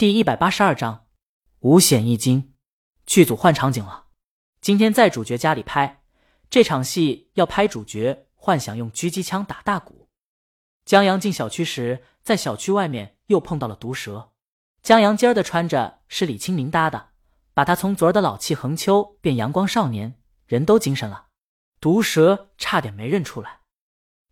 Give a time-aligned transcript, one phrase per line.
[0.00, 1.04] 第一百八十二章
[1.58, 2.54] 五险一金。
[3.04, 4.06] 剧组换场景了，
[4.62, 6.02] 今天在主角家里拍
[6.48, 10.08] 这场戏，要拍主角幻想用狙击枪打大鼓。
[10.86, 14.32] 江阳进小区时，在小区外面又碰到了毒蛇。
[14.82, 17.10] 江阳今儿的穿着是李清明搭的，
[17.52, 21.26] 把他从昨儿的老气横秋变阳光少年，人都精神了。
[21.78, 23.60] 毒蛇差点没认出来。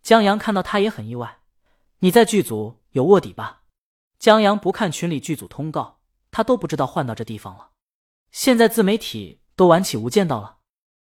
[0.02, 1.40] 江阳看到他也很意外。
[1.98, 3.64] 你在剧组有卧底吧？
[4.18, 6.00] 江阳不看群里剧组通告，
[6.30, 7.70] 他都不知道换到这地方了。
[8.30, 10.58] 现在自媒体都玩起无间道了。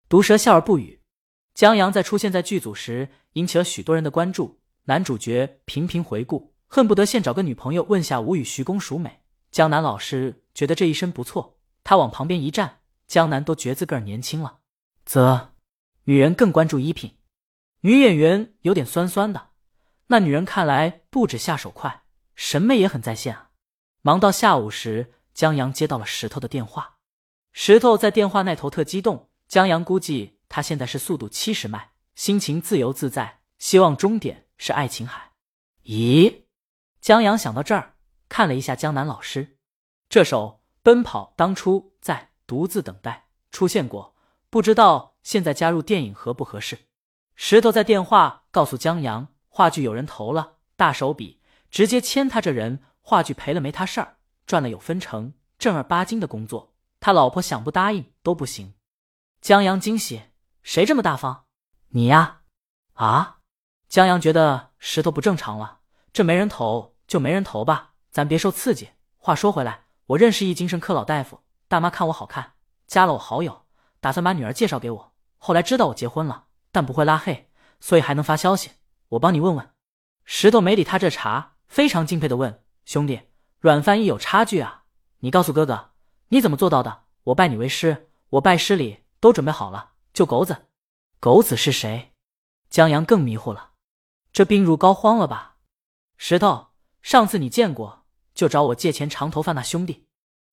[0.10, 1.02] 毒蛇笑而不语。
[1.54, 4.60] 江阳在出现在剧组时，引起了许多人的关注。
[4.86, 9.22] 男主角频频回顾，恨不得现找个女朋友问下吴语徐公孰美。
[9.52, 14.60] 江南老师觉得这一身不错，他往旁边一站，江南都觉自个儿年轻了。
[15.06, 15.54] 则，
[16.06, 17.18] 女人更关注衣品。
[17.82, 19.50] 女演员有点酸酸的，
[20.08, 22.03] 那女人看来不止下手快。
[22.36, 23.50] 审美也很在线啊！
[24.02, 26.98] 忙到下午时，江阳接到了石头的电话。
[27.52, 29.30] 石头在电话那头特激动。
[29.48, 35.34] 江阳估计他现在是速度七十迈，心情自由自在，希望终点是爱琴海。
[35.84, 36.46] 咦？
[37.00, 37.96] 江阳想到这儿，
[38.28, 39.58] 看了一下江南老师，
[40.10, 42.16] 这首《奔跑》当初在
[42.48, 44.16] 《独自等待》出现过，
[44.50, 46.88] 不知道现在加入电影合不合适。
[47.36, 51.42] 石头在电话告诉江阳，话剧有人投了，大手笔。
[51.74, 58.76] 直接签他这人，话剧赔了没他事儿，赚了有分成，正儿八经的工作，他老婆想不答应都不行。
[59.42, 60.22] 江阳惊喜，
[60.62, 61.46] 谁这么大方？
[61.88, 62.42] 你呀？
[62.94, 63.40] 啊？
[63.90, 65.80] 江阳觉得石头不正常了，
[66.14, 68.90] 这没人投就没人投吧，咱别受刺激。
[69.18, 72.54] 话说回来，我认识一精神科老大夫，大妈看我好看，
[72.86, 73.66] 加了我好友，
[74.00, 75.14] 打算把女儿介绍给我。
[75.40, 77.50] 后来知道我结婚了，但不会拉黑，
[77.80, 78.74] 所以还能发消息。
[79.10, 79.72] 我帮你问问。
[80.24, 81.53] 石头没理他这茬。
[81.74, 83.22] 非常敬佩的问兄弟
[83.60, 84.84] ：“软饭一有差距啊！
[85.22, 85.90] 你告诉哥哥，
[86.28, 87.06] 你怎么做到的？
[87.24, 90.68] 我拜你为师，我拜师礼都准备好了，就狗子，
[91.20, 92.12] 狗子是谁？”
[92.70, 93.72] 江阳更迷糊了，
[94.32, 95.56] 这病入膏肓了吧？
[96.16, 96.68] 石头，
[97.02, 100.06] 上次你见过，就找我借钱长头发那兄弟。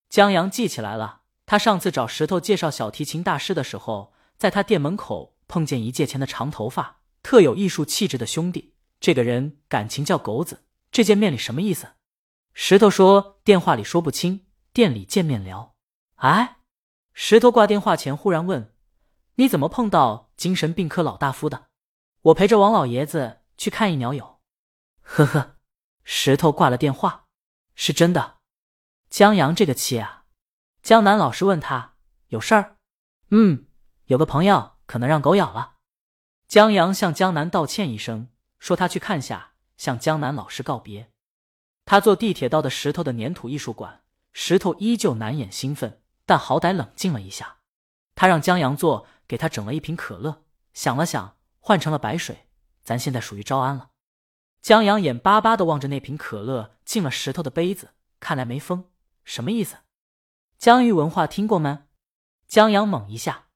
[0.09, 10.65] 江阳记起来了，他上次找石头介绍小提琴大师的时候，在他店门口碰见一借钱的长头发、特有艺术气质的兄弟，这个人感情叫狗子。
[10.91, 11.95] 这见面礼什么意思？
[12.53, 15.75] 石头说电话里说不清，店里见面聊。
[16.17, 16.59] 哎，
[17.13, 18.75] 石头挂电话前忽然问
[19.37, 21.69] ：“你怎么碰到精神病科老大夫的？”
[22.23, 24.41] 我陪着王老爷子去看一鸟友。
[25.01, 25.57] 呵呵，
[26.05, 27.27] 石头挂了电话。
[27.75, 28.39] 是真的。
[29.09, 30.25] 江阳这个气啊！
[30.83, 31.95] 江南老师问他
[32.29, 32.77] 有事儿。
[33.31, 33.67] 嗯，
[34.07, 35.77] 有个朋友可能让狗咬了。
[36.47, 38.29] 江阳向江南道歉一声，
[38.59, 39.50] 说他去看下。
[39.81, 41.11] 向江南老师告别，
[41.87, 44.03] 他坐地铁到的石头的粘土艺术馆。
[44.35, 47.61] 石头依旧难掩兴奋，但好歹冷静了一下。
[48.15, 52.47] 他让江阳坐，给他整了一瓶可乐，想了想，换成了白水。
[52.83, 53.93] 咱现在属于招安了。
[54.61, 58.85] 江阳眼巴巴的望着那瓶可乐，进了石头的杯子，看来没封，
[59.25, 59.79] 什么意思？
[60.59, 61.85] 江鱼文化听过吗？
[62.47, 63.47] 江阳猛一下，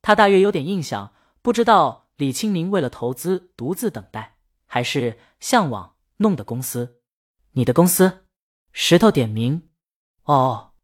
[0.00, 1.12] 他大约有点印象，
[1.42, 4.35] 不知道李清明为了投资独自等待。
[4.66, 7.00] 还是向往弄的公司，
[7.52, 8.26] 你的公司，
[8.72, 9.68] 石头点名。
[10.24, 10.74] 哦，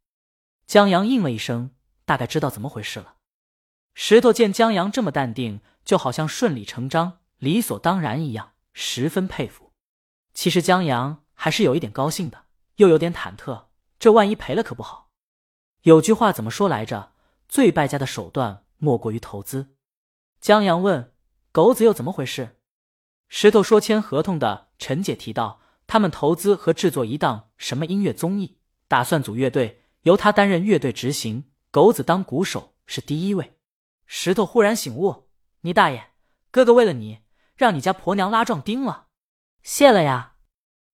[0.66, 1.70] 江阳应了一声，
[2.04, 3.16] 大概知道怎么回事了。
[3.94, 9.72] 石头见江阳这么淡定，就好像顺理成章、理所当然一样，十分佩服。
[10.32, 13.66] 其实江阳还是有一点高兴的，又有点忐忑，
[13.98, 15.10] 这万一赔了可不好。
[15.82, 17.12] 有句话怎么说来着？
[17.48, 19.76] 最败家的手段莫过于投资。
[20.40, 21.12] 江阳问
[21.52, 22.56] ：“狗子又怎么回事？”
[23.34, 33.56] 石头说：“签合同的陈姐提到，他们投资和制作一档什么音乐综艺，打算组乐队，由他担任乐队执行，狗子当鼓手是第一位。”
[34.04, 35.30] 石头忽然醒悟
[35.62, 36.10] ：“你大爷！
[36.50, 37.20] 哥哥为了你，
[37.56, 39.06] 让你家婆娘拉壮丁了，
[39.62, 40.34] 谢了呀！”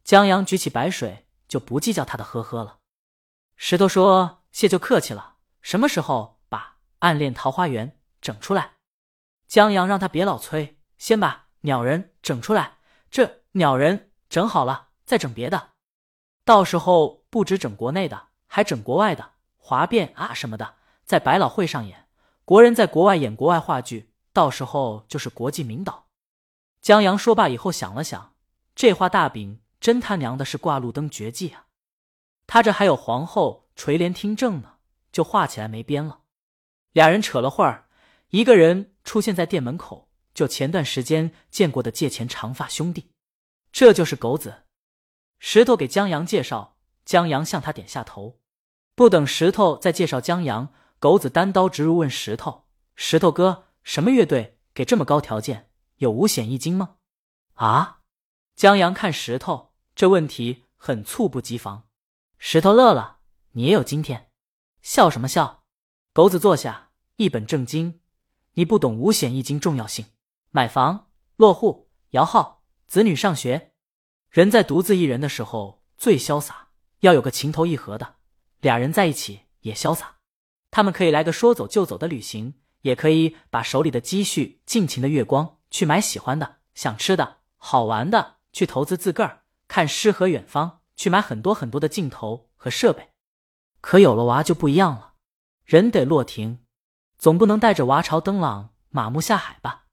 [0.05, 2.79] 江阳举起白水，就不计较他的呵呵了。
[3.57, 6.59] 石头说：“谢就客气了，什么时候把
[7.01, 7.89] 《暗恋桃花源》
[8.21, 8.75] 整出来？”
[9.49, 11.48] 江阳让他别老催，先把。
[11.63, 12.79] 鸟人整出来，
[13.11, 15.71] 这鸟人整好了再整别的，
[16.45, 22.07] 到时候不止整国内的，还整国外的，华变啊什么的，在百老汇上演。
[22.45, 26.07] 国人在国外演国外话剧，到时候就是国际名导。
[26.81, 28.35] 江阳说罢以后想了想，
[28.75, 31.67] 这画大饼真他娘的是挂路灯绝技啊！
[32.47, 34.77] 他这还有皇后垂帘听政呢，
[35.13, 36.21] 就画起来没边了。
[36.93, 37.89] 俩人扯了会儿，
[38.31, 40.08] 一个人出现在店门口。
[40.39, 43.11] 就前段时间见过的借钱长发兄弟，
[43.73, 44.67] 这就是狗子。
[45.41, 48.39] 石头给江阳介绍，江阳向他点下头。
[48.95, 55.73] 不等石头再介绍江阳，狗子单刀直入问石头：“石头哥，什么乐队给这么高条件？
[55.97, 56.99] 有五险一金吗？”
[57.55, 58.03] 啊！
[58.55, 61.89] 江阳看石头，这问题很猝不及防。
[62.39, 63.19] 石头乐了
[63.59, 64.31] ：“你也有今天？
[64.83, 65.65] 笑什么笑？”
[66.15, 68.01] 狗子坐下，一本正经
[68.55, 70.07] ：“你不懂五险一金重要性。
[70.51, 73.73] 买房、落户、摇号、子女上学，
[74.31, 76.69] 人在独自一人的时候最潇洒，
[77.01, 78.17] 要有个情投意合的。”
[78.61, 80.17] 俩人在一起也潇洒，
[80.71, 93.11] 他们可以来个说走就走的旅行，也可以把手里的积蓄尽情的月光，去买喜欢的、想吃的、好玩的，去投资自个儿，看诗和远方，去买很多很多的镜头和设备。
[93.81, 95.13] 可有了娃就不一样了，
[95.65, 96.65] 人得落停，
[97.19, 99.85] 总不能带着娃朝登朗马目下海吧？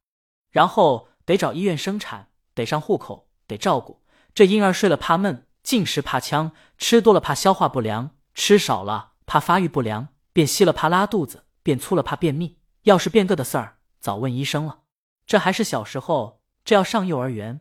[0.55, 4.01] 然后得找医院生产，得上户口，得照顾
[4.33, 8.11] 这婴儿，睡了怕闷，进食怕呛，吃多了怕消化不良。
[8.33, 12.57] 吃少了怕发育不良，变稀了怕拉肚子，变粗了怕便秘。
[12.83, 14.83] 要是变个的事儿，早问医生了。
[15.25, 17.59] 这还是小时候，这要上幼儿园。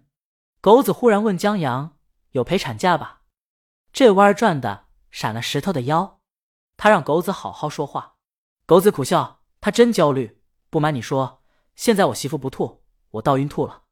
[0.60, 1.96] 狗子忽然问江阳
[2.30, 3.22] ：“有陪产假吧？”
[3.92, 6.20] 这弯转的闪了石头的腰。
[6.76, 8.14] 他让狗子好好说话。
[8.66, 10.40] 狗子苦笑，他真焦虑。
[10.70, 11.42] 不瞒你说，
[11.76, 12.83] 现在我媳妇不吐，
[13.14, 13.82] 我倒晕吐了。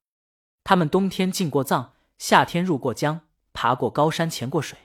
[0.65, 3.21] 他们冬天进过藏，夏天入过江，
[3.53, 4.79] 爬过高山，潜过水，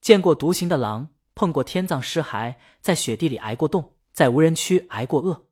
[0.00, 1.10] 见过独行的狼。
[1.34, 5.46] 碰过天葬尸骸，在雪地里挨过冻，在无人区挨过饿。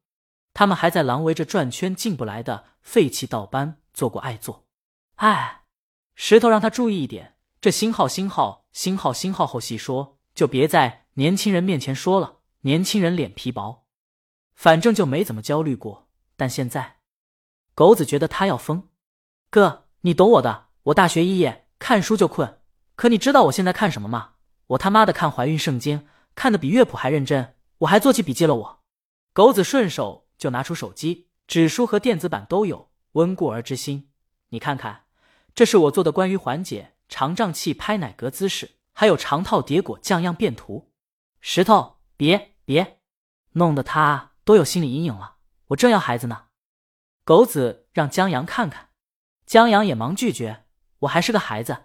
[0.52, 4.66] 他们还在狼围着转圈进不来的废弃道班做过爱做。
[5.14, 5.62] 哎，
[6.14, 12.40] 石头让他注意一点，这星号星号星号星号后细说，就别在年轻人面前说了。
[12.60, 13.86] 年轻人脸皮薄，
[14.54, 16.10] 反正就没怎么焦虑过。
[16.36, 17.00] 但现在，
[17.80, 18.90] 狗子觉得他要疯。
[19.48, 20.66] 哥，你懂我的。
[20.82, 22.60] 我大学一夜看书就困，
[22.94, 24.32] 可你知道我现在看什么吗？
[24.66, 28.54] 我他妈的看怀孕圣经，看的比乐谱还认真，我还做起笔记了。
[28.54, 28.82] 我
[29.32, 32.90] 狗子顺手就拿出手机，纸书和电子版都有。
[33.12, 34.10] 温故而知新，
[34.50, 35.04] 你看看，
[35.54, 40.92] 这是我做的关于缓解肠胀气拍奶嗝姿势，还有肠套叠果酱样变图。
[41.40, 42.98] 石头，别别，
[43.52, 45.36] 弄得他都有心理阴影了。
[45.68, 46.42] 我正要孩子呢。
[47.25, 48.88] 狗子让江阳看看，
[49.46, 50.64] 江阳也忙拒绝，
[51.00, 51.84] 我还是个孩子。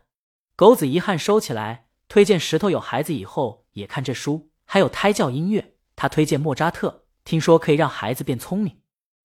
[0.56, 1.84] 狗子遗憾收起来。
[2.08, 5.74] 推荐石头有孩子以后也看这书，还有胎教音乐。
[5.96, 8.80] 他推荐莫扎特，听说可以让孩子变聪明。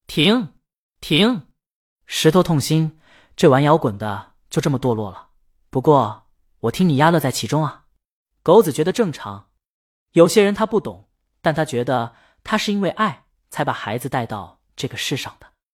[0.07, 0.55] 停
[0.99, 1.47] 停，
[2.07, 2.99] 石头痛心，
[3.37, 5.29] 这玩摇滚的就这么堕落了。
[5.69, 6.31] 不过
[6.61, 7.85] 我听你丫乐在其中啊。
[8.43, 9.51] 狗子觉得正常，
[10.13, 11.11] 有些人他不懂，
[11.43, 15.47] 但他觉得他是因为爱才把孩子带到这个世上的。